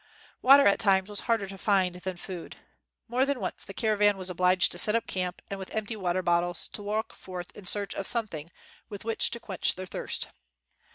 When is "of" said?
7.93-8.07